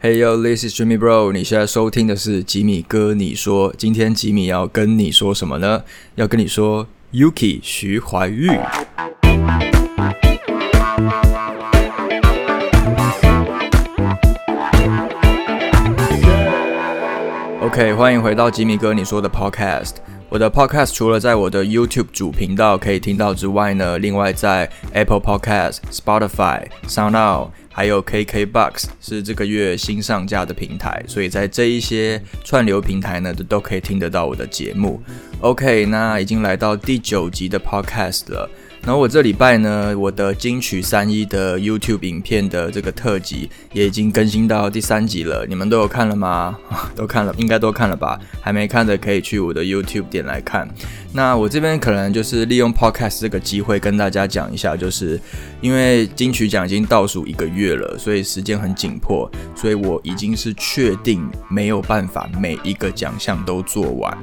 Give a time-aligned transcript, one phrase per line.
[0.00, 1.32] Hey yo, this is Jimmy Bro。
[1.32, 3.14] 你现在收听的是吉米哥。
[3.14, 5.82] 你说，今天吉米要跟你说什么呢？
[6.14, 8.60] 要跟你说，Yuki 徐怀钰。
[17.60, 19.94] OK，欢迎回到吉米哥你说的 Podcast。
[20.28, 27.48] 我的 Podcast 除了在我的 YouTube 主频道可以听到之外呢，另外在 Apple Podcast、Spotify、SoundOut。
[27.78, 35.00] 还有 KKBox 是这个月新上架的平台，所以在这一些串流平台呢，都都可以听得到我的节目。
[35.42, 38.50] OK，那已经来到第九集的 Podcast 了。
[38.82, 46.58] 然后我这礼拜呢，我的金曲三一的 YouTube 影片的这个特辑也已经更新到第三集了，你们都有看了吗？
[46.96, 48.18] 都看了，应该都看了吧？
[48.40, 50.66] 还没看的可以去我的 YouTube 点来看。
[51.12, 55.20] 那我这边可能就是利用 Podcast 这个机会跟大家讲一下，就是
[55.60, 64.16] 因为金曲奖已经倒数一个月了，所以时间很紧迫，所以我已经是确定没有办法每一个奖项都做完。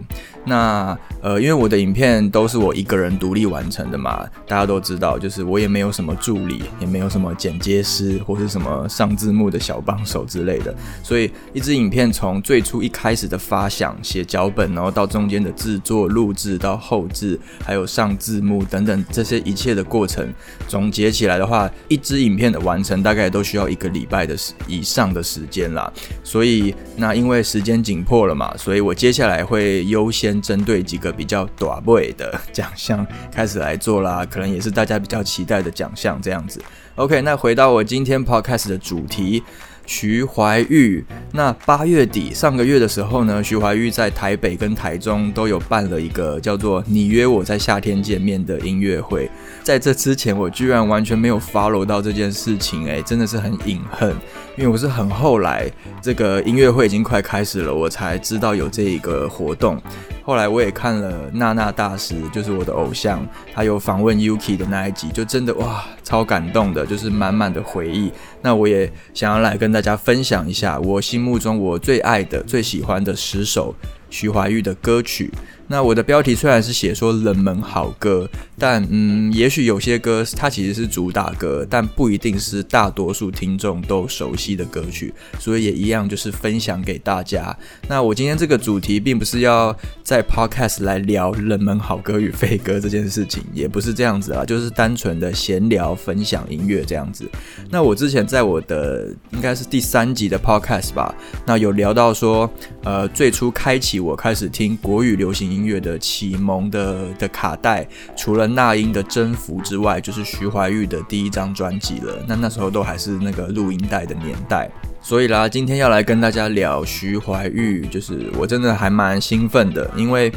[0.46, 20.32] 那呃，因为我的影片都是我一个人独立完成的嘛，大家都知道，就是我也没有什么助理，也没有什么剪接师或是什么上字幕的小帮手之类的，所以一支影片从最初一开始的发想、写脚本，然后到中间的制作、录制到后置，还有上字幕等等这些一切的过程，
[20.68, 25.92] 总结起来的话，一支影片的完成大概都需要一个礼拜的时以上的时间啦。
[26.24, 30.35] 所以那因为时间紧迫了嘛，所以我接下来会优先。
[30.42, 36.62] 针对几个比较短位的奖项开始来做啦，可能也是大家比较期待的奖项这样子。
[36.96, 39.44] OK，那回到我今天 Podcast 的主题，
[39.86, 41.04] 徐怀钰。
[41.34, 49.30] 那八月底上个月的时候呢，徐怀钰在台北跟台中都有办了一个叫做“你约我在夏天见面”的音乐会。
[49.62, 54.16] 在这之前，我居然完全没有 follow 到这件事情，哎，真的是很隐恨，
[54.58, 55.70] 因为我是很后来
[56.02, 59.82] 这个音乐会已经快开始了，我才知道有这一个活动。
[60.24, 68.12] 后来我也看了娜娜大师，就是我的偶像，他有访问 Yuki 的那一集，就真的哇，超感动的，就是满满的回忆。
[68.42, 73.76] 那我也想要来跟大家分享一下我心目中我最爱的、最喜欢的十首
[74.16, 75.30] 徐怀钰的歌曲。
[75.68, 87.56] 那我的标题虽然是写说冷门好歌，但嗯，也许有些歌它其实是主打歌，但不一定是大多数听众都熟悉的歌曲，所以也一样就是分享给大家。
[87.90, 97.28] 那我今天这个主题并不是要在 podcast 来聊冷门好歌与废歌这件事情，也不是这样子啊，就是单纯的闲聊分享音乐这样子。
[97.72, 101.12] 那我之前在我的应该是第三集的 podcast 吧，
[101.44, 102.48] 那有聊到说，
[102.84, 105.46] 呃，最初开启我开始听国语流行。
[105.56, 112.18] 音乐的启蒙的的卡带，除了那英的《征服》之外，就是徐怀钰的第一张专辑了。
[112.28, 114.70] 那那时候都还是那个录音带的年代，
[115.02, 120.32] 所以啦，今天要来跟大家聊徐怀钰，就是我真的还蛮兴奋的，因为。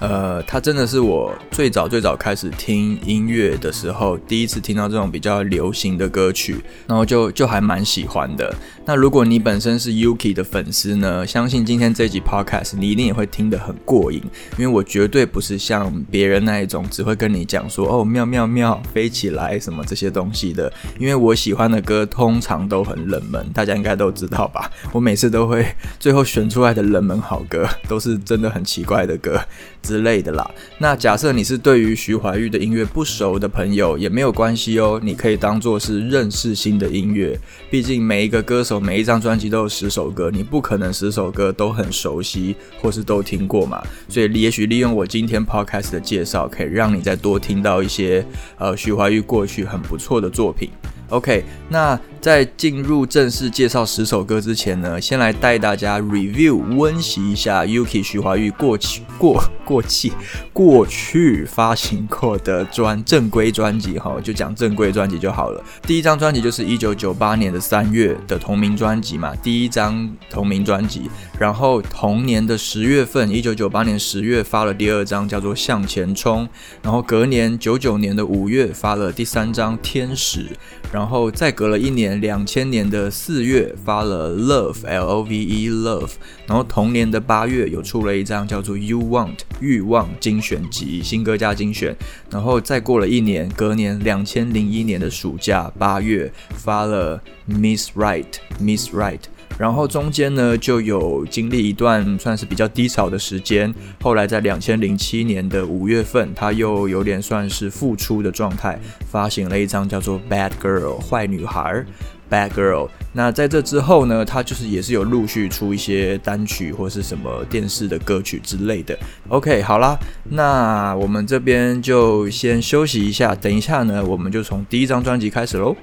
[0.00, 8.52] 呃，他真的是我最早最早开始听音乐的时候，第一次听到这种比较流行的歌曲，然后就就还蛮喜欢的。
[8.86, 14.22] 那如果你本身是 Yuki 的粉丝呢，相信今天这集 Podcast 你一定也会听得很过瘾，
[14.58, 24.70] 因为我绝对不是像别人那一种只会跟你讲说哦妙妙妙飞起来什么这些东西的，因为我喜欢的歌通常都很冷门，大家应该都知道吧？
[24.92, 25.66] 我每次都会
[25.98, 29.40] 最后选出来的冷门好歌，都是真的很奇怪的歌。
[29.84, 30.50] 之类的啦。
[30.78, 34.98] 那假设你是对于徐怀钰的音乐不熟的朋友，也没有关系哦。
[35.04, 37.38] 你可以当做是认识新的音乐。
[37.70, 43.82] 毕竟每一个歌手每一张专辑都有十首歌，你不可能十首歌都很熟悉或是都听过嘛。
[44.08, 48.24] 所以也许利用我今天 podcast 的介绍，可以让你再多听到一些
[48.58, 50.70] 呃徐怀钰过去很不错的作品。
[51.08, 51.98] OK，那。
[52.24, 60.10] 在进入正式介绍十首歌之前呢，先来带大家 review 温习一下 Yuki 徐怀钰过去过过气
[60.50, 65.62] 过去发行过的专正规专辑哈，就讲正规专辑就好了。
[65.82, 71.10] 第一张专辑就是一九九八年的三月的同名专辑嘛，第一张同名专辑。
[71.38, 76.48] 然后同年的十月份，一九九八年十月发了第二张叫做向前冲。
[76.80, 80.46] 然后隔年九九年的五月发了第三张天使。
[80.90, 82.13] 然后再隔了一年。
[82.20, 86.12] 两千年的四月发了 Love L O V E Love，
[86.46, 91.94] 然后同年的八月有出了一张叫做 You Want 欲望精选集新歌加精选，
[92.30, 98.26] 然后再过了一年，隔年两千零一年的暑假八月发了 Miss Right
[98.60, 99.20] Miss Right。
[99.58, 103.72] 然后中间呢，就有经历一段算是比较低潮的时间。
[104.02, 108.78] 后来在两千零七年的五月份，他又有点算是复出的状态，
[109.10, 111.84] 发行了一张叫做《Bad Girl》坏女孩。
[112.30, 112.88] Bad Girl。
[113.12, 118.98] 那在这之后呢，他就是也是有陆续出一些单曲或是什么电视的歌曲之类的。
[119.28, 119.96] OK，好啦，
[120.30, 125.76] 那我们这边就先休息一下，等一下呢，我们就从第一张专辑开始喽。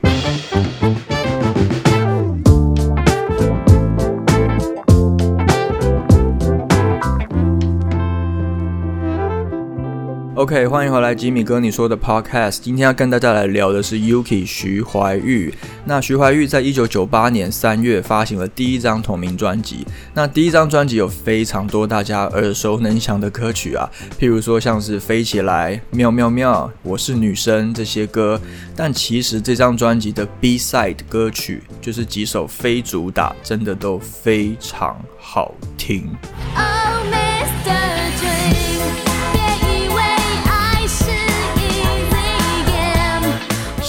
[10.41, 12.57] OK，欢迎回来，吉米哥你说的 Podcast。
[12.63, 15.53] 今天要跟大家来聊的是 Yuki 徐怀钰。
[15.85, 19.85] 那徐怀钰在一九九八年三月发行了第一张同名专辑。
[20.15, 23.87] 那第一张专辑有非常多大家耳熟能详的歌曲啊，
[24.19, 28.41] 譬如说像是飞起来、妙妙妙、我是女生这些歌。
[28.75, 36.09] 但其实这张专辑的 B side 歌曲，就是几首非主打，真的都非常好听。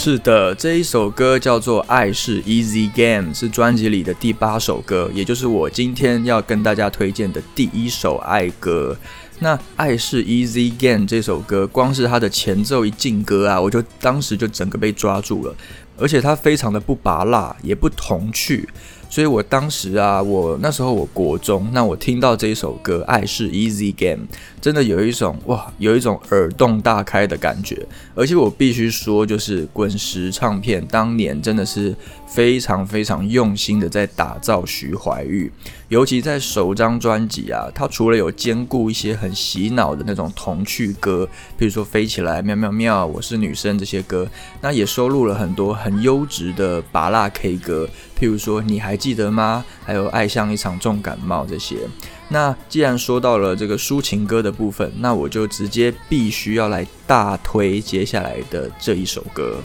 [0.04, 8.96] 是的，这一首歌叫做《爱是 Easy Game》，是专辑里的第八首歌，也就是我今天要跟大家推荐的第一首爱歌。
[9.38, 15.54] 那《爱是 Easy Game》这首歌，光是它的前奏一进歌啊，我就当时就整个被抓住了，
[15.96, 18.68] 而且它非常的不拔辣，也不童趣。
[19.12, 24.24] 所以我当时啊，我那时候我国中，那我听到这一首歌《爱是 Easy Game》，
[24.58, 27.86] 真的有一种哇，有一种耳洞大开的感觉。
[28.14, 31.94] 而且我必须说，就是滚石唱片当年真的是
[32.26, 35.50] 非常非常用心的在打造徐怀钰，
[35.88, 41.28] 尤其在首张专辑啊，它除了有兼顾一些很洗脑的那种童趣歌，
[41.58, 44.26] 比如说飞起来、喵喵喵、我是女生这些歌，
[44.62, 47.86] 那也收录了很多很优质的拔辣 K 歌。
[48.22, 49.64] 譬如说，你还记得吗？
[49.84, 51.78] 还有爱像一场重感冒这些。
[52.28, 59.56] 那既然说到了这个抒情歌的部分，那我就直接必须要来大推接下来的这一首歌。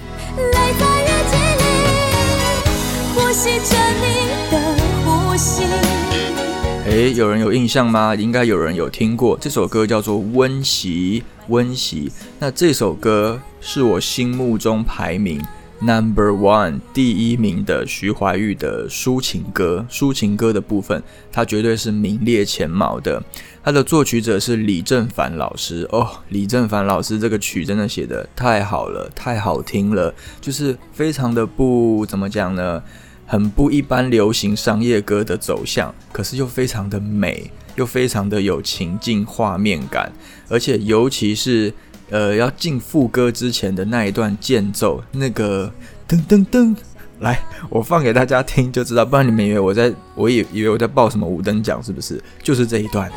[6.88, 8.16] 诶，有人有印象吗？
[8.16, 12.10] 应该有人有听过这首歌，叫做《温习温习》。
[12.40, 15.40] 那这首歌是我心目中排名。
[15.80, 23.24] Number one，第一名的徐怀钰的抒情歌，抒情歌的部分，它绝对是名列前茅的。
[23.64, 32.82] 它的作曲者是李正凡老师哦，李正凡老师这个曲真的写的太好了，太好听了，就是非常的不怎么讲呢，
[33.28, 40.12] 很不一般流行商业歌的走向，可是又非常的美，又非常的有情境画面感，
[40.50, 41.72] 而且尤其是。
[42.10, 45.72] 呃，要进副歌之前的那一段间奏，那个
[46.08, 46.76] 噔噔噔，
[47.20, 47.40] 来，
[47.70, 52.22] 我放给大家听就知道，不然你们以为我在，我以以为我在报什么五等奖，是不是？
[52.42, 53.12] 就是这一段。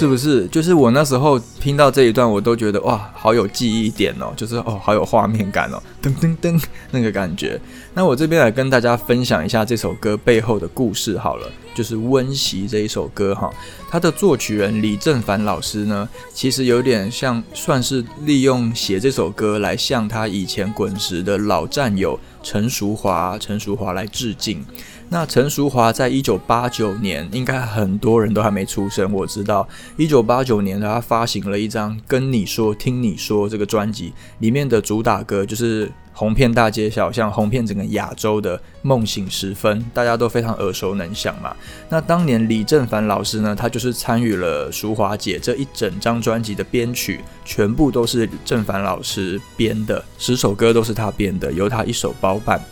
[0.00, 0.46] 是不是？
[0.46, 6.58] 就是我那时候听到这一段，我都觉得哇，好有记忆点哦，就是哦，好有画面感哦，噔噔噔
[6.90, 7.60] 那个感觉。
[7.92, 13.52] 那我这边来跟大家分享一下这首歌背后的故事好了，就是《温习》这一首歌哈，
[13.90, 24.64] 它的作曲人李正凡老师呢，其实有点像算是利用写这首歌来向他以前滚石的老战友陈淑华、陈淑华来致敬。
[25.12, 29.12] 那陈淑华在一九八九年，应该很多人都还没出生。
[29.12, 41.56] 我知道，一九八九年他发行了一张《跟你说听你说》这个专辑，里面的主打歌就是红遍大街小巷、红遍整个亚洲的《梦醒时分》，大家都非常耳熟能详嘛。
[41.88, 52.64] 那当年李正凡老师呢，他就是参与了淑华姐这一整张专辑的编曲，全部都是正凡老师编的，十首歌都是他编的，由他一手包办。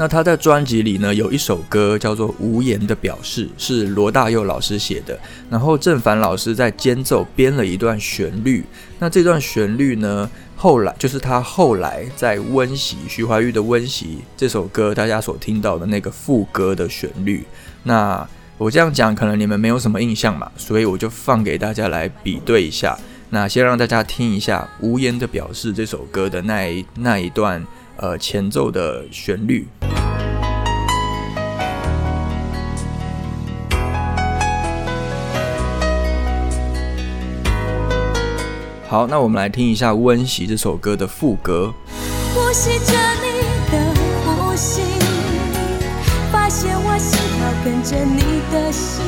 [0.00, 5.20] 那他在专辑里呢，有一首歌叫做《无言的表示》，是罗大佑老师写的。
[5.50, 8.64] 然后郑凡老师在间奏编了一段旋律。
[8.98, 14.06] 那这段旋律呢，后来就是他后来在《温习》徐怀钰的《温习》
[14.38, 17.44] 这首歌，大家所听到的那个副歌的旋律。
[17.82, 18.26] 那
[18.56, 22.98] 我这样讲，可能你们没有什么印象嘛，所以我就放给大家来比对一下。
[23.28, 27.62] 那先让大家听一下《无言的表示》这首歌的那一那一段
[27.98, 29.68] 呃前奏的旋律。
[38.90, 41.72] 好，那我们来听一下《温习》这首歌的副歌。
[42.34, 42.92] 呼吸着
[43.22, 43.94] 你的
[44.24, 44.82] 呼吸，
[46.32, 49.04] 发现我心跳跟着你的心。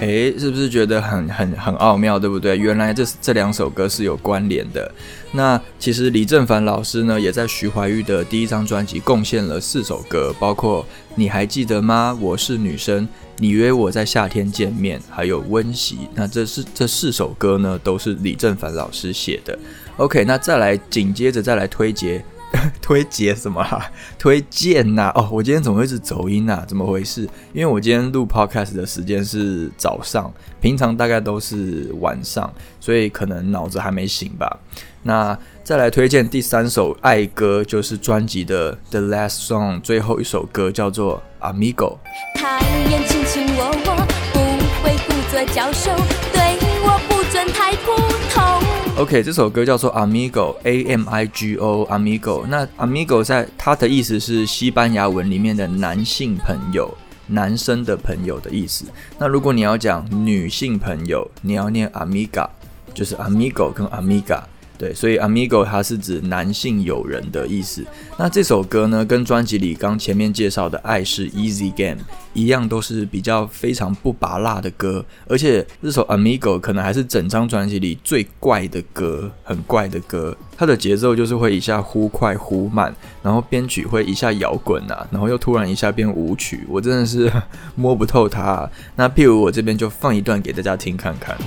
[0.00, 2.58] 诶，是不是觉得很很很奥妙，对不对？
[2.58, 4.92] 原来这这两首歌是有关联的。
[5.30, 10.84] 那其实李正凡老师呢，也在徐怀钰的第一张专辑贡献了四首歌，包括
[11.14, 12.14] 你还记得吗？
[12.20, 13.08] 我是女生，
[13.38, 16.08] 你约我在夏天见面，还有温习。
[16.14, 19.58] 那这是这四首歌呢，都是李正凡老师写的。
[19.96, 22.24] OK，那再来紧接着再来推荐。
[22.82, 23.90] 推荐什么啦？
[24.18, 25.10] 推荐呐！
[25.14, 26.62] 哦，我今天怎么会是走音呐？
[26.68, 27.22] 怎么回事？
[27.54, 34.60] 因为我今天录 podcast 的时间是早上，平常大概都是晚上，所以可能脑子还没醒吧。
[35.02, 41.98] 那再来推荐第三首爱歌，就是专辑的 The Last Song 最后一首歌，叫做 Amigo。
[42.34, 44.38] 他眼卿卿我我，不
[44.82, 45.90] 会故作娇羞，
[46.32, 47.92] 对我不准太普
[48.30, 49.02] 通。
[49.02, 52.44] OK，这首歌叫做 Amigo，A M I G O，Amigo。
[52.46, 58.84] 那 Amigo 在它的意思是西班牙文里面的男性朋友，男生的朋友的意思。
[59.18, 62.46] 那如果你要讲女性朋友，你要念 Amiga，
[62.92, 64.42] 就是 Amigo 跟 Amiga。
[64.82, 67.86] 对，所以 amigo 它是指男性友人的意思。
[68.18, 75.04] 那这首歌呢，跟专辑里刚前面介绍的《爱是 Easy Game》一样，都是比较非常不拔辣的歌。
[75.28, 80.36] 而且这首 amigo 可能还是整张专辑里最怪的歌，很怪的歌。
[80.56, 87.32] 它的节奏就是会一下忽快忽慢，然后编曲会一下摇滚啊，然后又突然一下变舞曲，我真的是
[87.76, 88.68] 摸不透它。
[88.96, 91.38] 那譬如我这边就放一段给大家听看看。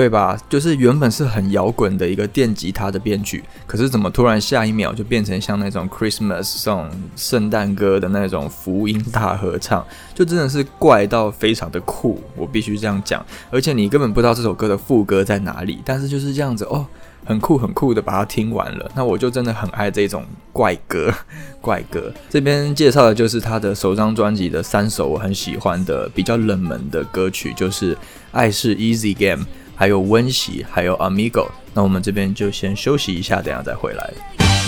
[0.00, 0.34] 对吧？
[0.48, 13.22] 就是原本是很摇滚的一个电吉他的编曲，可是怎么突然下一秒就变成像那种 Christmas song 圣诞歌的那种福音大合唱，就真的是怪到非常的酷，我必须这样讲。
[13.50, 16.86] 而且你根本不知道这首歌的副歌在哪里，但是就是这样子哦，
[17.26, 18.90] 很酷很酷的把它听完了。
[18.94, 21.12] 那我就真的很爱这种怪歌，
[21.60, 22.10] 怪歌。
[22.30, 27.94] 这边介绍的就是他的首张专辑的三首我很喜欢的比较冷门的歌曲，就是
[28.32, 29.44] 《爱是 Easy Game》。
[29.80, 34.12] 还有温习，还有 Amigo，那我们这边就先休息一下，等下再回来。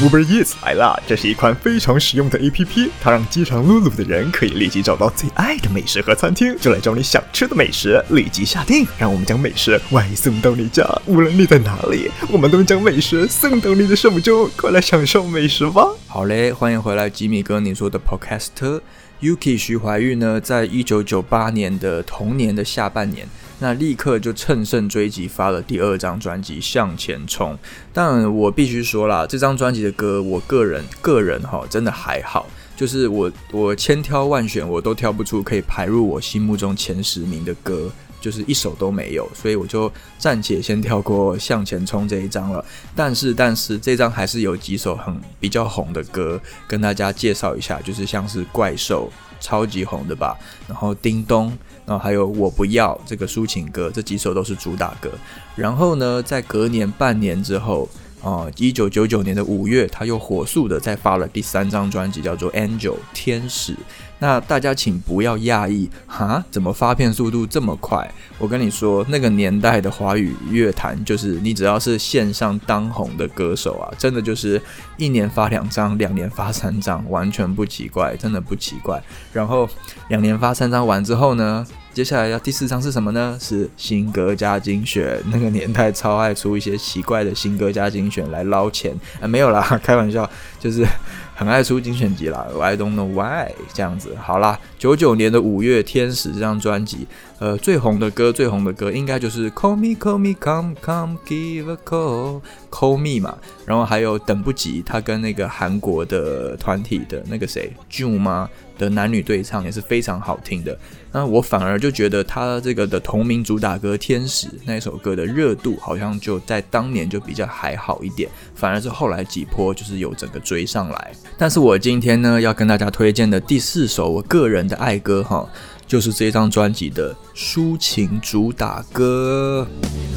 [0.01, 0.99] Uber Eats 来啦！
[1.07, 10.83] 这是一款非常实用的 APP，它让饥肠辘辘的人可以立即找到最爱的美食和餐厅，就来找你想吃的美食，立即下定，让我们将美食外送到你家。
[11.05, 15.87] 无论你在哪里，我们都将美食送到你的手中，快来享受美食吧！
[16.07, 18.81] 好嘞，欢迎回来，吉米哥，你说的 Podcast
[19.23, 23.25] Yuki 徐怀钰呢，在一九九八年的同年的下半年。
[23.61, 27.55] 那立刻就乘胜追击，发了第二张专辑《向前冲》。
[27.93, 32.49] 但我必须说啦，这张专辑的歌，我个人个人哈，真的还好。
[32.75, 39.29] 就是我我千挑万选，我都挑不出可以排入我心目中前十名的歌，就是一首都没有。
[39.35, 42.65] 所以我就暂且先跳过《向前冲》这一张了。
[42.97, 49.13] 但是但是这张还是有几首很比较红的歌，跟大家介绍一下，就是像是《怪兽》。
[49.45, 50.39] 超级红的吧，
[50.69, 51.47] 然后叮咚，
[51.85, 55.11] 然后还有我不要这个抒情歌，这几首都是主打歌。
[55.57, 57.89] 然后呢，在隔年半年之后。
[58.25, 63.75] 哦，一九九九年的五月，他又火速的再发了第三张专辑，叫做《Angel》天使。
[64.23, 68.09] 那大家请不要讶异，哈，怎么发片速度这么快？
[68.39, 74.63] 我跟你说，那个年代的华语乐坛，就是你只要是线上当红的歌手啊，真的就是
[74.97, 79.03] 一年发两张，两年发三张，完全不奇怪，真的不奇怪。
[79.33, 79.69] 然后
[80.07, 81.67] 两年发三张完之后呢？
[81.93, 83.37] 接下来要第四张是什么呢？
[83.39, 85.21] 是新歌加精选。
[85.31, 90.27] 那个年代超爱出一些奇怪的新歌加精选来捞钱啊，没有啦，开玩笑，
[90.59, 90.87] 就是
[91.35, 92.47] 很爱出精选集啦。
[92.61, 94.17] I don't know why 这样子。
[94.21, 97.07] 好啦，九九年的五月天使这张专辑，
[97.39, 103.37] 呃，最红的歌，最红的歌应该就是 Call Me Call Me Come Come Give a Call Call Me 嘛。
[103.65, 108.49] 然后还有等不及，他跟那个韩国的团体的那个谁 June 吗？
[108.79, 110.77] 的男女对唱也是非常好听的，
[111.13, 118.29] 那我反而就觉得他这个的同名主打歌《天使》那首歌的热度好像就在当年就比较还好一点，
[118.63, 121.13] 反而是后来几波就是有整个追上来。
[121.37, 125.45] 但是我今天呢要跟大家推荐的第四首我个人的爱歌哈，
[125.85, 129.67] 就是这张专辑的抒情主打歌。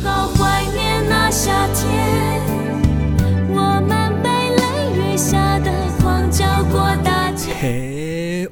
[0.04, 2.40] 好怀念那夏天，
[3.50, 5.72] 我们被雷雨下的
[6.04, 7.95] 光照过大街。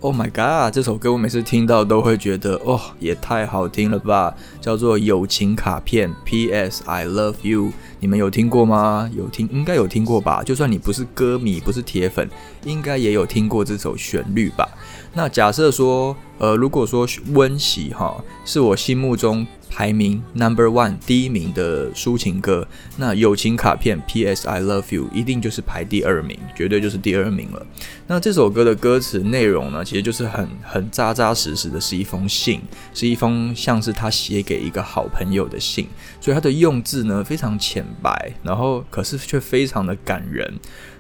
[0.02, 0.74] Oh my god！
[0.74, 4.34] 这首歌我每次听到都会觉得，哦，也太好听了吧！
[4.62, 6.84] 叫做《友情卡片》，P.S.
[6.86, 7.72] I love you。
[8.00, 9.10] 你们有听过吗？
[9.16, 10.44] 有听，应该有听过吧？
[10.44, 12.30] 就算你不是歌迷，不是铁粉，
[12.64, 14.68] 应该也有听过这首旋律吧？
[15.14, 19.46] 那假设说，呃，如果说温习哈，是我心目中。
[19.74, 24.48] 排名 number one 第一名的抒情歌，那友情卡片 P.S.
[24.48, 27.66] I love you 一定就是排第二名，绝对就是第二名了。
[28.06, 32.62] 那这首歌的歌词内容呢，其实就是很很扎扎实实的，是一封信，
[32.94, 35.88] 是一封像是他写给一个好朋友的信，
[36.22, 40.54] 所以他的用字呢非常浅白，然后可是却非常的感人。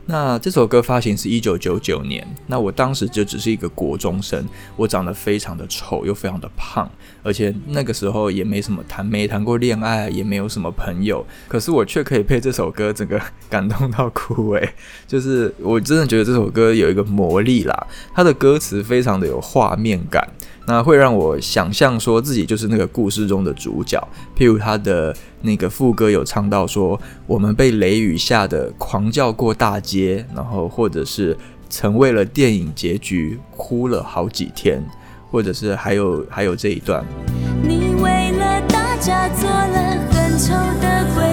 [0.05, 4.45] 那这首歌发行是一九九九年，那我当时就只是一个国中生，
[4.75, 6.89] 我长得非常的丑，又非常的胖，
[7.23, 14.73] 而且那个时候也没什么谈，没谈过恋爱，也没有什么朋友，可是我却可以被这首歌整个感动到哭诶，
[15.07, 20.27] 就是我真的觉得这首歌有一个魔力啦，它的歌词非常的有画面感。
[20.65, 24.01] 那会让我想象说自己就是那个故事中的主角，
[24.37, 31.37] 譬如他的那个副歌有唱到说，我们被雷雨吓得狂叫过大街，然后或者是
[31.69, 34.81] 曾为了电影结局哭了好几天，
[35.29, 37.03] 或者是还有还有这一段。
[37.61, 41.32] 你为了大家做了很丑的鬼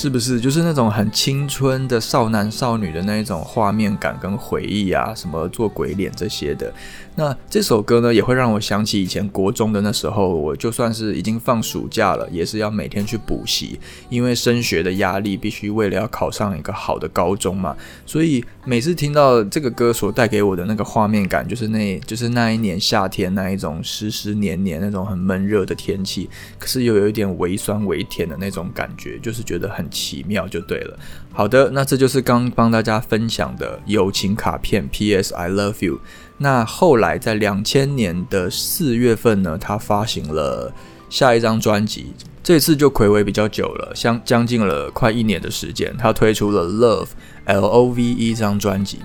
[0.00, 5.14] 是不是就是那种很青春的少男少女的那一种画面感跟回忆啊？
[5.14, 6.72] 什么做鬼脸这些的。
[7.16, 13.78] 那这首歌呢，也会让我想起以前国中的那时候，我就算是已经放暑假了，也是要每天去补习，
[14.08, 17.76] 因为升学的压力，必须为了要考上一个好的高中嘛。
[18.06, 30.98] 所以每次听到这个歌所带给我的那个画面感，就是那，就是那一年夏天那一种湿湿黏黏那种很闷热的天气，可是又有一点微酸微甜的那种感觉，就是觉得很奇妙，就对了。
[31.32, 35.34] 好的，那这就是刚帮大家分享的友情卡片，P.S.
[35.34, 36.00] I love you。
[36.38, 40.72] 那后来在两千年的四月份呢，他发行了
[41.08, 47.08] 下一张专辑，这次就暌违比较久了，相将近了快一年的时间，他推出了 Love
[47.44, 48.98] L O V E 这张专辑。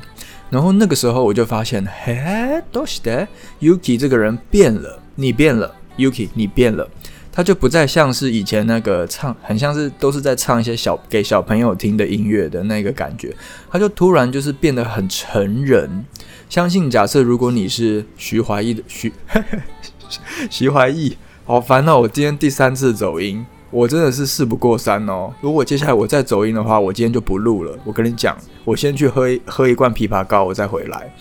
[0.49, 3.27] 然后那个时候我就发现，嘿，都是的
[3.59, 6.87] ，Yuki 这个人变了，你变了，Yuki 你变了，
[7.35, 13.35] 他就不再像是以前那个唱，很像是都是在唱一些小给小朋友听的音乐的那个感觉，
[13.69, 16.05] 他就突然就是变得很成人。
[16.49, 19.11] 相信假设，如果你是徐怀义的徐
[20.49, 21.99] 徐怀义，好烦哦！
[21.99, 25.33] 我今天第三次走音，我真的是事不过三哦。
[25.41, 27.77] 如果接下来我再走音的话，我今天就不录了。
[27.83, 31.13] 我跟你讲，我先去喝一喝一罐枇杷膏，我再回来。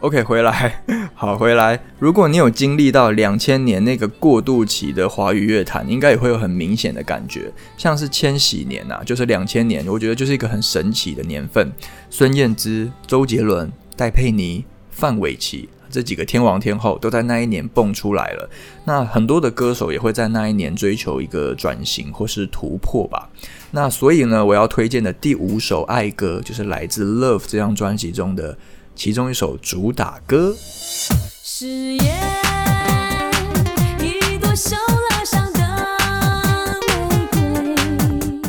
[0.00, 0.82] OK，回来
[1.14, 1.80] 好回来。
[1.98, 11.72] 如果你有经历到两千年那个过渡期的华语乐坛，应该也会有很明显的感觉，像是千禧年呐，就是两千年，我觉得就是一个很神奇的年份。
[12.10, 13.72] 孙燕姿、周杰伦。
[13.98, 18.50] 戴佩妮、范玮琪这几个天王天后都在那一年蹦出来了。
[18.84, 23.30] 那很多的歌手也会在那一年追求一个转型或是突破吧。
[23.70, 28.58] 那所以呢，我要推荐的第五首爱歌就是来自《Love》这张专辑中的
[28.96, 30.56] 其中一首主打歌。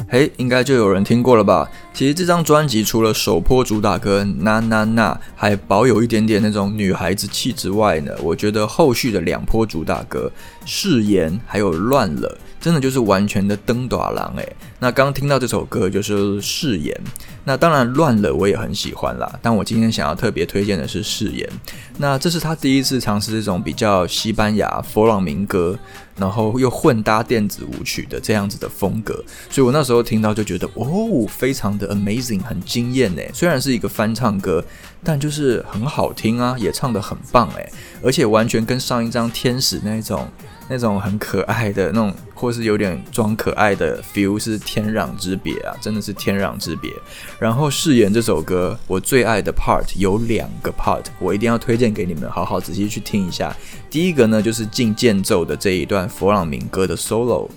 [0.10, 1.70] 嘿，应该就有人听过了吧？
[1.94, 10.32] 其实这张专辑除了首播主打歌《那那那》还保有一点点那种女孩子气之外呢，我觉得后续的两波主打歌
[10.66, 12.30] 《誓言》还有《乱了》。
[12.60, 14.56] 真的就是完全的登短郎诶。
[14.80, 17.00] 那刚听到这首歌就是誓言，
[17.48, 19.40] 那当然乱了我也很喜欢啦。
[19.42, 21.50] 但我今天想要特别推荐的是誓言，
[21.98, 25.80] 那这是他第一次尝试这种比较西班牙佛朗明哥，
[26.18, 33.32] 然后又混搭电子舞曲的这样子的风格，所以我那时候听到就觉得哦，非常的 amazing，很惊艳诶。
[33.34, 34.62] 虽然是一个翻唱歌，
[35.02, 37.72] 但就是很好听啊，也唱得很棒诶，
[38.04, 40.28] 而且完全跟上一张天使那种。
[40.70, 46.92] 那种很可爱的那种，或是有点装可爱的 feel 是天壤之别啊，真的是天壤之别。
[47.40, 53.56] 然后誓言这首歌，我最爱的 part 有两个 part，我一定要推荐给你们，好好仔细去听一下。
[53.90, 57.48] 第一个呢，就是进间奏的这一段弗朗明哥的 solo。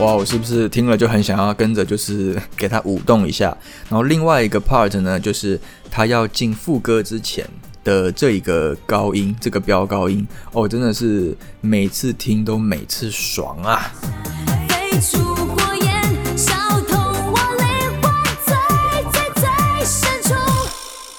[0.00, 3.54] 哇，我是不是听了就很想要跟着，就是 给他舞动一下？
[3.90, 5.60] 然后另外一个 part 呢，就是
[5.90, 7.46] 他要进副歌之前
[7.84, 13.92] 的这一个高音，这个飙高音哦，真的是每次听都每次爽啊！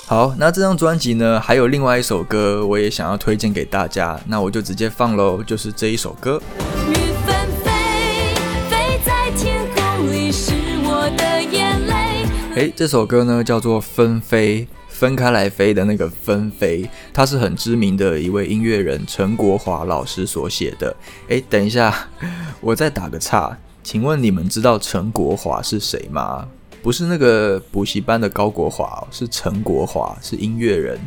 [0.08, 6.42] 好，那这张专辑呢，还有另外一首歌，我也想要推荐给大家，那我就直接放喽，就是这一首歌。
[12.54, 20.94] 诶，这首歌呢叫做《分飞》，分开来飞的那个分飞，它是很知名的一位音乐人陈国华老师所写的。
[21.30, 22.10] 诶，等一下，
[22.60, 26.46] 我再打个岔，请问你们知道陈国华是谁吗？
[26.82, 31.00] 不是那个补习班的高国华，是陈国华，是音乐人。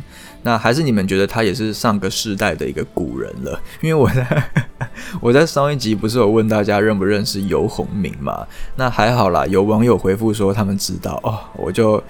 [0.43, 3.59] 那还是你们觉得他也是上个世代的一个古人了？
[3.81, 4.51] 因为我在
[5.19, 8.45] 我在上一集不是有问大家认不认识游鸿明嘛？
[8.75, 12.01] 那还好啦，有网友回复说他们知道哦，我就。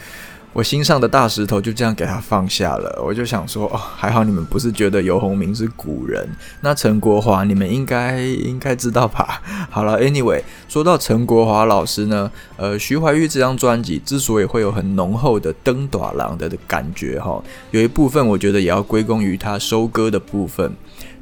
[0.56, 3.04] 我心上的大石头就这样给他放下了。
[3.06, 6.26] 我就想说，哦，还好你们不是觉得游鸿明是古人，
[6.62, 9.42] 那陈国华你们应该应该知道吧？
[9.70, 20.72] 好了，Anyway，说到陈国华老师呢，呃，徐怀钰这张专辑之所以会有很浓厚的登短郎的感觉哈，有一部分我觉得也要归功于他收歌的部分。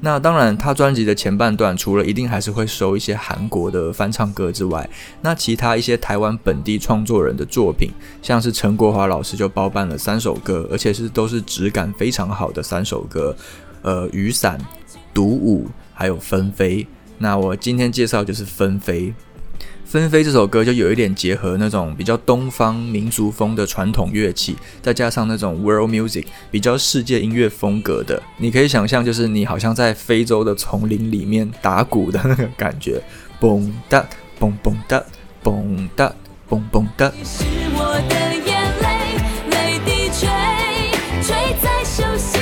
[0.05, 4.87] 那当然，他专辑的前半段除了一定还是会收一些韩国的翻唱歌之外，
[5.21, 7.89] 那其他一些台湾本地创作人的作品，
[8.21, 13.33] 像是陈国华老师就包办了三首歌，而且是都是质感非常好的三首歌，
[13.81, 14.59] 呃，雨伞、
[15.13, 16.85] 独舞还有纷飞。
[17.17, 19.13] 那我今天介绍就是纷飞。
[19.93, 32.99] 纷飞这首歌就有一点结合那种比较东方民族风的传统乐器，再加上那种 world music 比较世界音乐风格的，你可以想象就是你好像在非洲的丛林里面打鼓的那个感觉，
[33.39, 34.03] 嘣哒
[34.39, 35.03] 嘣嘣哒
[35.43, 36.11] 嘣哒
[36.49, 37.11] 嘣嘣哒。
[37.23, 37.43] 是
[37.75, 38.15] 我的
[38.47, 38.87] 眼泪，
[39.51, 40.27] 泪滴吹
[41.21, 42.41] 吹在手心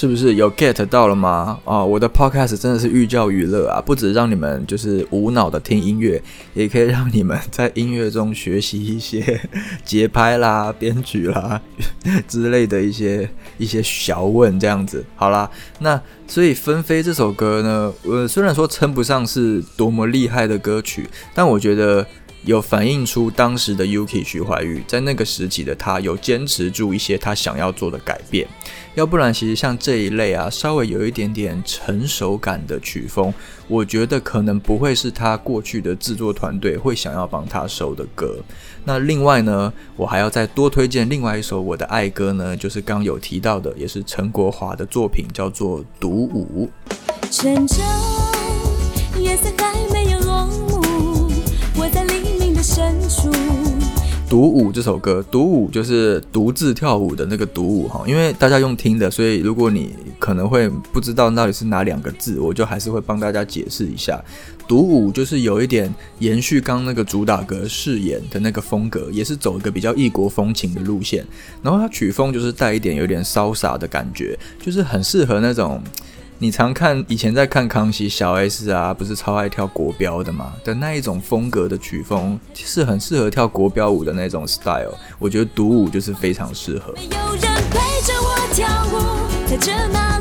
[0.00, 1.60] 是不是有 get 到了吗？
[1.62, 6.22] 啊，我的 podcast 真的是寓教于乐啊，不止让你们就是无脑的听音乐，
[6.54, 9.38] 也可以让你们在音乐中学习一些
[9.84, 11.60] 节拍啦、编曲啦
[12.26, 15.04] 之类的一些一些小问这样子。
[15.16, 22.06] 好啦，那所以《纷飞》这首歌呢，呃，虽然说称不上是多么厉害的歌曲，但我觉得。
[22.44, 28.48] 有反映出当时的 Yuki 徐怀钰在那个时期的他有坚持住一些他想要做的改变，
[28.94, 33.32] 要不然其实像这一类啊稍微有一点点成熟感的曲风，
[33.68, 38.36] 我觉得可能不会是他过去的制作团队会想要帮他收的歌。
[38.84, 46.68] 那另外呢，我还要再多推荐另外一首我的爱歌呢，就是刚有提到的，也是陈国华的作品，叫做《独舞》。
[54.30, 64.22] 独舞这首歌，独舞就是独自跳舞的那个独舞哈，因为大家用听的，所以如果你可能会不知道到底是哪两个字，我就还是会帮大家解释一下。
[64.68, 71.26] 独舞就是有一点延续刚那个主打歌饰演的那个风格，也是走一个比较异国风情的路线，
[71.60, 75.82] 然后它曲风就是带一点有点潇洒的感觉，就是很适合那种。
[76.42, 80.54] 你常看以前在看康熙小 S 啊，不是超爱跳国标的吗？
[80.64, 84.94] 的那一种风格的曲风，是很适合跳国标舞的那种 style。
[85.18, 86.94] 我觉得独舞就是非常适合。
[86.96, 90.18] 有人陪着我跳舞在这漫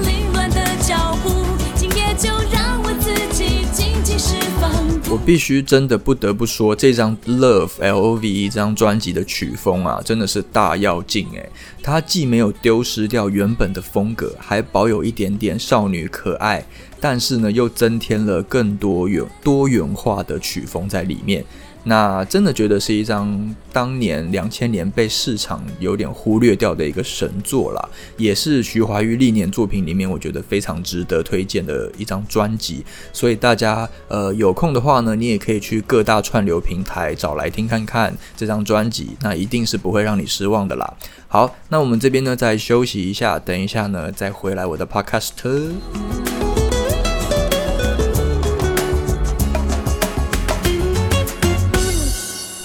[5.12, 11.50] 我必须真的不得不说，这张 Love L O V E 这张专辑的曲风啊，真的是大要进诶。
[11.82, 16.64] 它既没有丢失掉原本的风格，还保有一点点少女可爱，
[17.02, 21.44] 但是呢，又增添了更多元多元化的曲风在里面。
[21.86, 32.86] 那真的觉得是一张当年两千年被市场有点忽略掉的一个神作啦，也是徐怀钰历年作品里面我觉得非常值得推荐的一张专辑。
[33.14, 40.94] 所以大家呃有空的话呢，你也可以去各大串流平台找来听看看这张专辑，那一定是不会让你失望的啦。
[41.28, 46.49] 好，那我们这边呢再休息一下，等一下呢再回来我的 podcast。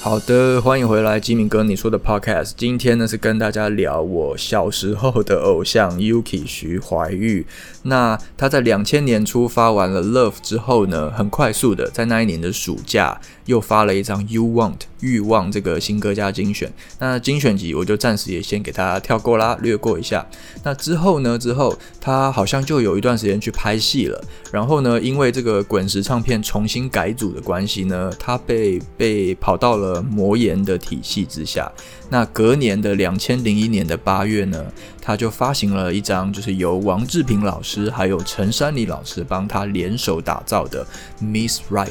[0.05, 2.53] 好的，欢迎回来，吉米哥，你说的 podcast。
[2.59, 7.47] 今天呢是跟大家聊我小时候的偶像 Yuki 徐怀钰。
[7.85, 16.73] 那他在两千年初发完了 Love 之后呢，很快速的在那一年的暑假又发了一张 You Want 欲望这个新歌加精选。
[16.99, 20.27] 那精选集我就暂时也先给他跳过啦，略过一下。
[20.63, 24.23] 那之后呢，之后他好像就有一段时间去拍戏了。
[24.51, 31.71] 然后呢，因为这个滚石唱片重新改组的关系呢，他被被跑到了魔岩的体系之下。
[32.11, 34.65] 那隔年的两千零一年的八月呢，
[35.03, 40.87] 他就发行了一张，就是由王志平老师还有陈珊妮老师帮他联手打造的
[41.25, 41.91] 《Miss Right》。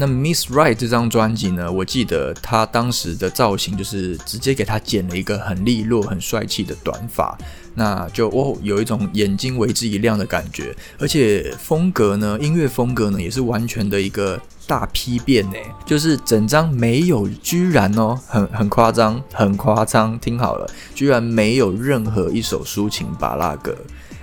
[0.00, 7.36] 那《Miss Right》这张专辑呢，我记得他当时的造型就是直接给他剪了一个很利落、很帅气的短发。
[7.74, 23.76] 那就哦，有一种眼睛为之一亮的感觉，而且风格呢，音乐风格呢，也是完全的一个大批变呢，就是整张没有，居然哦，很很夸张，很夸张，听好了，居然没有任何一首抒情巴拉歌。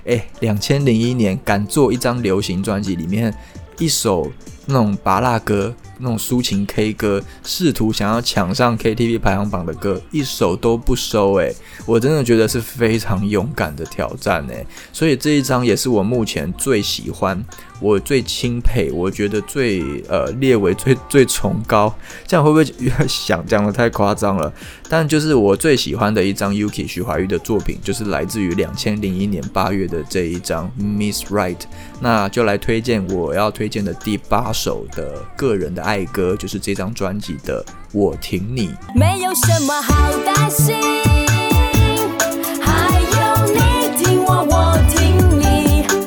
[0.06, 3.36] 哎，两千零一年敢做一张流行专辑，里面
[3.78, 4.32] 一首
[4.66, 5.74] 那种拔辣歌。
[5.98, 17.42] 那种抒情 K 歌，试图想要抢上 KTV 排行榜的歌，一首都不收诶，我真的觉得是非常勇敢的挑战诶，所以这一张也是我目前最喜欢。
[17.80, 21.94] 我最钦佩，我觉得最呃列为最最崇高，
[22.26, 24.52] 这样会不会想讲的太夸张了？
[24.88, 31.60] 但就是我最喜欢的一张 Yuki 徐怀钰的作品，就是来自于两千零一年八月的这一张 Miss Right，
[32.00, 38.70] 那就来推荐我要推荐的第八首的个人的爱歌，就是这张专辑的《我挺你》。
[38.96, 41.25] 没有什么好担心。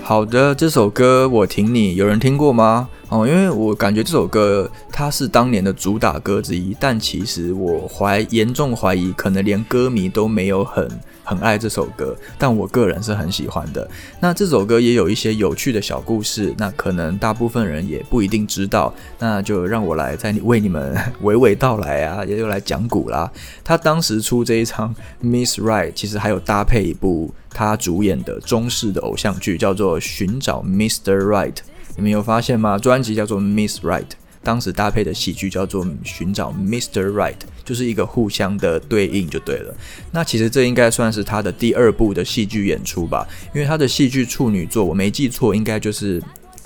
[0.09, 2.89] 好的，这首歌我挺你，有人听过吗？
[3.11, 10.89] 哦，因为我感觉这首歌它是当年的主打歌之一，但其实我怀严重怀疑，可能连歌迷都没有很。
[11.29, 13.87] 很爱这首歌，但我个人是很喜欢的。
[14.19, 18.95] 那这首歌也有一些有趣的小故事，那可能大部分人也不一定知道。
[19.19, 23.31] 那就让我来在为你们 娓娓道来啊，也就来讲古啦。
[23.63, 31.53] 他当时出这一场 Miss Right，其实还有搭配一部他主演的中式的偶像剧，叫做《寻找 Mister Right》。
[31.97, 32.79] 你们有发现吗？
[32.79, 34.07] 专辑叫做 Miss Right。
[34.41, 37.33] 当时搭配的喜剧叫做《寻找 Mister Right》，
[37.69, 39.75] 就是一个互相的对应就对了。
[40.13, 46.23] 那其实这应该算是他的第二部的戏剧演出吧，因为他的戏剧处女作，我没记错，应该就是。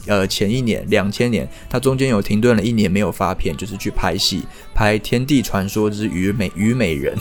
[0.06, 4.42] 呃，前一年两千年，他中间有停顿了一年没有发片，就是去拍戏，
[4.74, 7.16] 拍《天地传说之虞美虞美人》，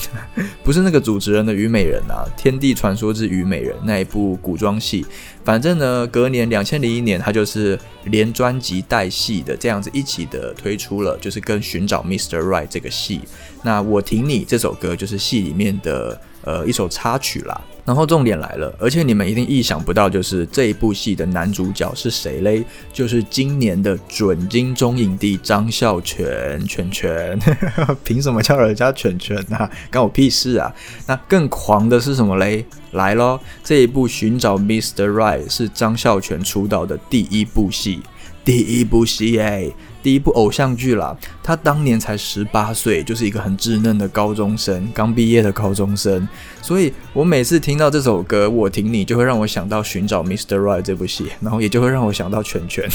[0.64, 5.06] 不是那个主持人的虞美人啊，《天地传说之虞美人》那一部古装戏。
[5.44, 12.40] 反正呢，隔年两千零一年，他就是连专辑带戏的这样子一起的推出了，就是跟寻找 Mr.
[12.40, 13.22] Right 这个戏。
[13.64, 17.62] 那我挺你这首歌就是戏里面的呃一首插曲啦。
[17.84, 22.64] 然后重点来了，而且你们一定意想不到，就是这一部戏的男主角是谁嘞？
[22.94, 27.38] 就是今年的准金钟影帝张孝全，全全，
[28.06, 29.70] 凭什么叫人家全全啊？
[29.92, 30.72] 关我屁事啊！
[31.08, 32.64] 那更狂的是什么嘞？
[32.92, 35.10] 来咯，这一部《寻找 Mr.
[35.10, 38.00] Right》是张孝全出道的第一部戏，
[38.46, 39.68] 第一部戏哎。
[40.04, 46.28] 第一部偶像剧啦，他当年才十八岁，就是一个很稚嫩的高中生，刚毕业的高中生。
[46.62, 50.58] 所以我每次听到这首歌《我挺你》，就会让我想到《寻找 Mr.
[50.58, 52.90] Right》这部戏，然后也就会让我想到全全。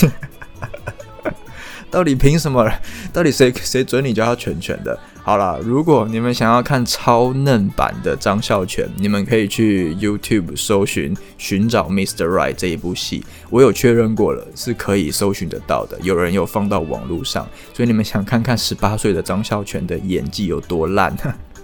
[1.91, 2.71] 到底凭什么？
[3.13, 4.99] 到底谁谁准你叫他全全的？
[5.23, 12.27] 好了，如果你们想要看超嫩版的张孝全，你们可以去 YouTube 搜寻《寻找 Mr.
[12.29, 15.99] Right》这一部戏，我有确认过了，是可以搜寻得到的。
[16.03, 21.13] 有人有放到网络上，所以你们想看看十八岁的张孝全的演技有多烂，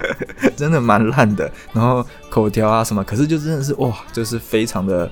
[0.57, 1.49] 真的蛮烂的。
[1.73, 5.09] 然后口条啊什么，可是就真的是哇，就是非常的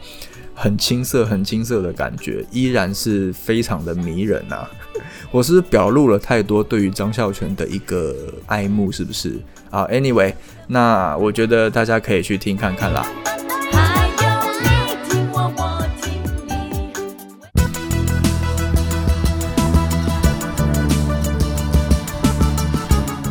[0.62, 4.68] 很青涩、很青涩的感觉，依然是非常的迷人啊。
[5.32, 10.34] 我是表露了太多对于张孝全的一个爱慕，是不是啊？Anyway，
[10.66, 13.06] 那我觉得大家可以去听看看啦。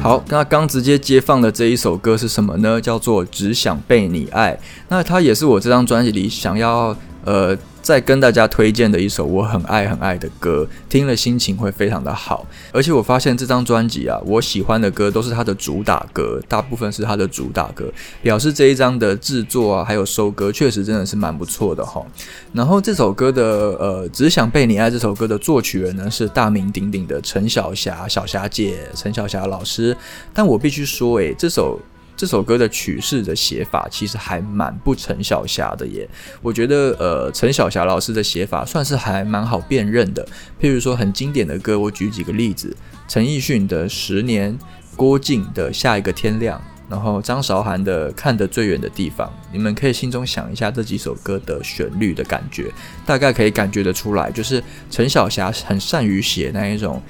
[0.01, 2.81] 好，那刚直接接放的这一首歌是什么呢？
[2.81, 4.53] 叫做《只想被你爱》。
[4.87, 6.97] 那它也是我这张专辑里想要
[7.29, 7.57] 呃。
[7.81, 12.45] 再跟大家推荐的一首我很爱很爱的歌，听了心情会非常的好。
[12.71, 22.05] 而且我发现这张专辑啊，我喜欢的歌都是它的主打歌，大部分是它的主打歌，表示这一张的制作啊，还有收歌确实真的是蛮不错的哈。
[22.53, 23.43] 然后这首歌的
[23.79, 29.97] 呃，只想被你爱这首歌的作曲人呢是大名鼎鼎的陈小霞，小霞姐，陈小霞老师。
[30.31, 31.79] 但我必须说，诶，这首。
[32.19, 36.05] 这首歌的曲式的写法其实还蛮不陈小霞的耶，
[36.41, 40.27] 我觉得呃陈小霞老师的写法算是还蛮好辨认的。
[40.59, 42.75] 譬如说很经典的歌，我举几个例子：
[43.07, 44.51] 陈奕迅的《十年》，
[44.97, 46.59] 郭靖的《下一个天亮》。
[46.89, 52.71] 然后张韶涵的《看得最远的地方》，你们可以心中想一下这几首歌的旋律的感觉，
[53.05, 57.01] 大概可以感觉得出来，就是陈小霞很善于写那一种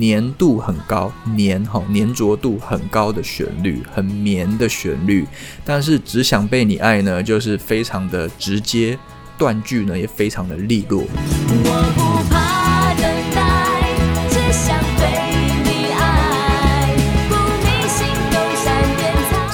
[0.00, 5.24] 粘度很高、粘哈粘着度很高的旋律，很绵的旋律。
[5.64, 8.98] 但是只想被你爱呢，就是非常的直接，
[9.38, 11.04] 断句呢也非常的利落。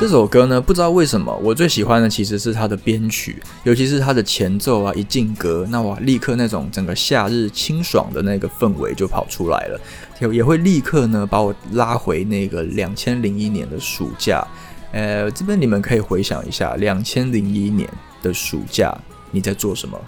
[0.05, 9.81] 这首歌呢，不知道为什么我最喜欢的其实是它的编曲，尤其是它的前奏啊，一进歌，那我立刻那种整个夏日清爽的那个氛围就跑出来了，
[10.21, 14.47] 也也会立刻呢把我拉回那个两千零一年的暑假。
[14.93, 17.89] 呃，这边你们可以回想一下，两千零一年
[18.23, 18.95] 的暑假
[19.31, 19.99] 你在做什么？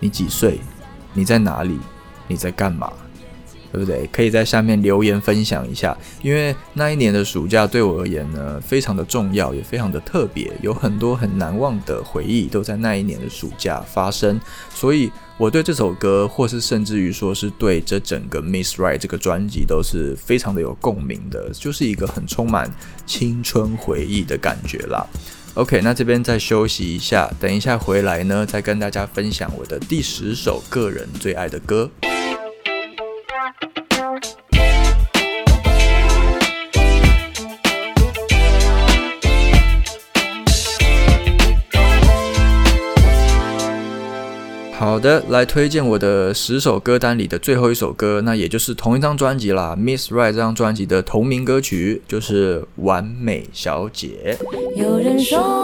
[0.00, 0.60] 你几岁？
[1.14, 1.78] 你在哪里？
[2.26, 2.92] 你在干嘛？
[3.72, 4.08] 对不对？
[4.12, 14.40] 可以在下面留言分享一下，因为那一年的暑假对我而言呢，非常的重要，也非常的特别，有很多很难忘的回忆都在那一年的暑假发生。
[14.74, 22.72] 所以我对这首歌，或是甚至于说是对这整个 Miss Right 这个专辑，都是非常的有共鸣的，就是一个很充满
[23.06, 25.06] 青春回忆的感觉啦。
[25.54, 31.90] OK，那这边再休息一下，等一下回来呢，再跟大家分享我的第十首个人最爱的歌。
[44.88, 54.38] 好的，来推荐我的十首歌单里的最后一首歌，那也就是同一张专辑啦，《Miss Right》这张专辑的同名歌曲就是《完美小姐》。
[54.80, 55.62] 有人说，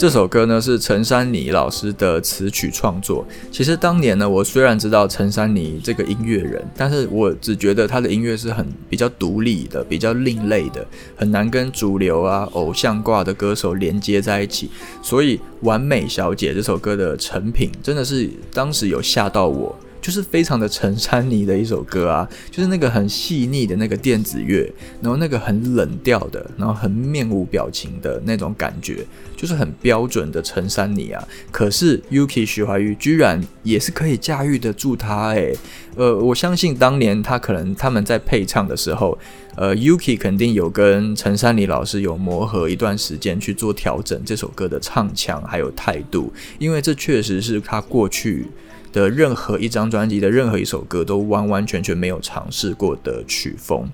[0.00, 3.22] 这首歌呢是陈珊妮老师的词曲创作。
[3.52, 10.82] 其实当年呢，我虽然知道陈珊妮这个音乐人，但是我只觉得她的音乐是很比较独立的、比较另类的，
[11.14, 14.70] 很难跟主流啊、偶像挂的歌手连接在一起。
[15.02, 19.78] 所以《完美小姐》这首歌的成品，真的是当时有吓到我。
[20.00, 29.04] 就是非常的陈珊妮的一首歌啊，就是那个很细腻的那个电子乐，然后那个很冷调的，然后很面无表情的那种感觉，
[29.36, 31.22] 就是很标准的陈珊妮啊。
[31.50, 35.54] 可是 Yuki 徐怀钰居然也是可以驾驭得住他诶。
[35.96, 39.18] 呃，我相信当年他可能他们在配唱的时候，
[39.56, 48.46] 呃，Yuki 肯定有跟陈珊妮老师有磨合一段时间去做调整这首歌的唱腔还有态度，因为这确实是他过去。
[48.92, 53.88] 的任何一张专辑的任何一首歌都完完全全没有尝试过的曲风。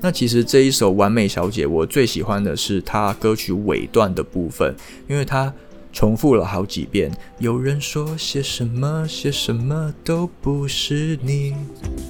[0.00, 4.74] 那其实这一首《完美小姐》，我最喜欢的是它歌曲尾段的部分，
[5.08, 5.52] 因为它
[5.92, 7.10] 重复了好几遍。
[7.38, 11.54] 有人说写什么写什么都不是你。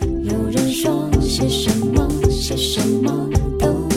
[0.01, 3.29] 有人说写什么写什么
[3.59, 3.92] 都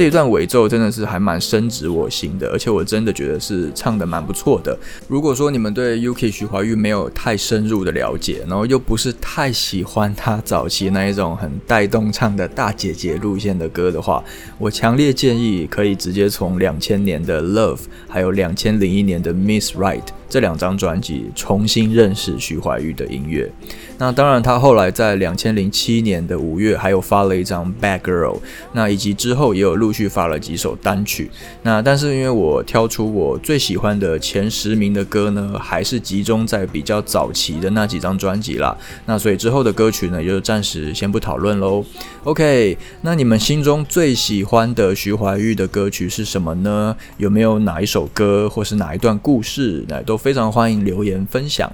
[0.00, 4.74] 这一段尾奏真的是还蛮深植我心的，而且我真的觉得是唱的蛮不错的。
[5.08, 14.24] 如果说你们对 UK 徐怀钰没有太深入的了解，然后又不是太喜欢她早期那一种很带动唱的大姐姐路线的歌的话，
[14.56, 20.04] 我强烈建议可以直接从两千年的 Love，还有两千零一年的 Miss Right。
[20.30, 23.50] 这两张专辑重新认识徐怀钰的音乐。
[23.98, 28.36] 那当然，他后来在两千零七年的五月还有发了一张《Bad Girl》，
[28.72, 31.30] 那以及之后也有陆续发了几首单曲。
[31.64, 38.74] 那但是因为我挑出我最喜欢的前十名的歌呢，还是集中在比较早期的那几张专辑啦。
[39.04, 41.84] 那所以之后的歌曲呢，就暂时先不讨论喽。
[42.22, 46.96] OK，那你们心中最喜欢的徐怀钰的歌曲是什么呢？
[47.18, 49.84] 有没有哪一首歌或是哪一段故事？
[49.88, 50.19] 那都。
[50.20, 51.72] 非常欢迎留言分享。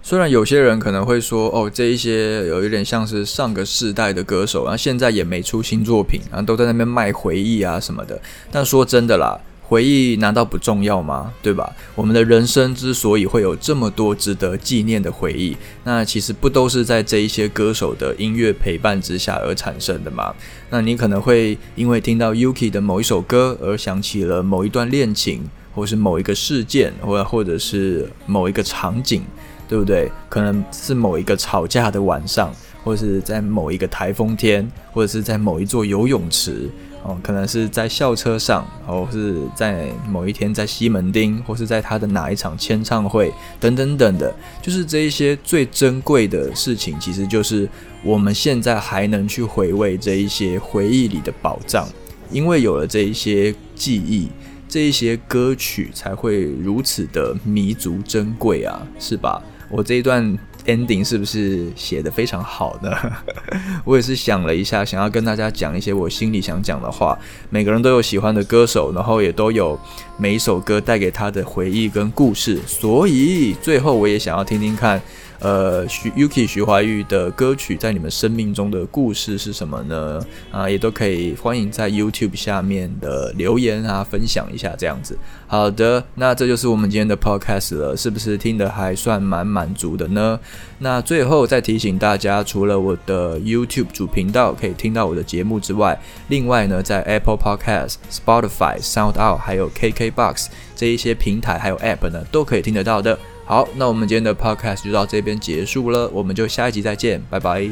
[0.00, 8.18] 虽然有些人可能会说，哦，这一些有一点像是上个世代的歌手，然后现在也没出新作品，然后都在那边卖回忆啊什么的。
[8.50, 11.30] 但说真的啦，回忆难道不重要吗？
[11.42, 11.70] 对吧？
[11.94, 20.32] 我们的人生之所以会有这么多值得纪念的回忆，那其实不都是在这一些歌手的音乐陪伴之下而产生的吗？
[20.70, 25.42] 那你可能会因为听到 Yuki 的某一首歌而想起了某一段恋情。
[25.74, 29.22] 或是某一个事件，或或者是某一个场景，
[29.68, 30.10] 对不对？
[30.28, 32.52] 可能是某一个吵架的晚上，
[32.82, 36.68] 或是在某一个台风天，或者是在某一座游泳池，
[37.02, 47.68] 哦，可能是在校车上，或是在某一天在西门町，或是在他的哪一场签唱会，等等等的，就是这一些最珍贵的事情，其实就是
[48.02, 51.86] 我们现在还能去回味这一些回忆里的宝藏，
[52.30, 54.28] 因为有了这一些记忆。
[54.68, 59.42] 这些歌曲才会如此的弥足珍贵啊，是吧？
[59.70, 62.90] 我这一段 ending 是不是写的非常好呢？
[63.84, 67.18] 我也是想了一下，想要跟大家讲一些我心里想讲的话。
[67.50, 69.78] 每个人都有喜欢的歌手，然后也都有
[70.18, 75.00] 每一首歌带给他的回忆跟故事，所以最后我也想要听听看。
[75.40, 80.20] 呃，徐 Yuki 徐怀钰的歌曲在你们生命中的故事是什么呢？
[80.50, 85.16] 啊，也都可以欢迎在 YouTube 下面的留言啊，分享一下这样子。
[85.46, 90.38] 好的，那这就是我们今天的 Podcast 了，是不是听得还算蛮满足的呢？
[90.80, 95.98] 那最后再提醒大家，除了我的 YouTube 主频道可以听到我的节目之外，
[96.28, 103.16] 另外呢，在 Apple Podcast、Spotify、SoundOut 还有 KKBox 这一些平台还有 App 呢，都可以听得到的。
[103.48, 107.70] 好，那我们今天的 Podcast 就到这边结束了，我们就下一集再见，拜拜。